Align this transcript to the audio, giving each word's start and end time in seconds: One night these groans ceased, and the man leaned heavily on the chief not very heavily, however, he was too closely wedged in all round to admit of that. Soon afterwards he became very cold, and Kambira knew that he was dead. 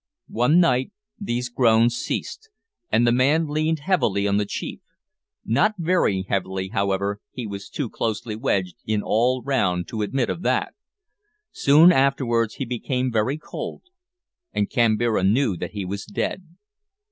One 0.31 0.59
night 0.59 0.91
these 1.19 1.47
groans 1.47 1.95
ceased, 1.95 2.49
and 2.91 3.05
the 3.05 3.11
man 3.11 3.45
leaned 3.47 3.81
heavily 3.81 4.27
on 4.27 4.37
the 4.37 4.47
chief 4.47 4.79
not 5.45 5.75
very 5.77 6.23
heavily, 6.23 6.69
however, 6.69 7.21
he 7.31 7.45
was 7.45 7.69
too 7.69 7.87
closely 7.87 8.35
wedged 8.35 8.77
in 8.87 9.03
all 9.03 9.43
round 9.43 9.87
to 9.89 10.01
admit 10.01 10.31
of 10.31 10.41
that. 10.41 10.73
Soon 11.51 11.91
afterwards 11.91 12.55
he 12.55 12.65
became 12.65 13.11
very 13.11 13.37
cold, 13.37 13.83
and 14.51 14.71
Kambira 14.71 15.23
knew 15.23 15.55
that 15.55 15.73
he 15.73 15.85
was 15.85 16.05
dead. 16.05 16.43